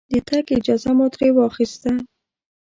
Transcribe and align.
د 0.11 0.13
تګ 0.27 0.45
اجازه 0.57 0.91
مو 0.97 1.05
ترې 1.13 1.27
واخسته. 1.35 1.91